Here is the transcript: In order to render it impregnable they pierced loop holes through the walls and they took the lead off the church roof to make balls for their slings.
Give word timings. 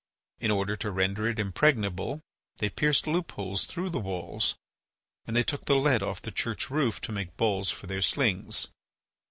In 0.39 0.49
order 0.49 0.75
to 0.77 0.89
render 0.89 1.29
it 1.29 1.37
impregnable 1.37 2.21
they 2.57 2.71
pierced 2.71 3.05
loop 3.05 3.33
holes 3.33 3.65
through 3.65 3.91
the 3.91 3.99
walls 3.99 4.55
and 5.27 5.35
they 5.35 5.43
took 5.43 5.65
the 5.65 5.75
lead 5.75 6.01
off 6.01 6.23
the 6.23 6.31
church 6.31 6.71
roof 6.71 6.99
to 7.01 7.11
make 7.11 7.37
balls 7.37 7.69
for 7.69 7.85
their 7.85 8.01
slings. 8.01 8.69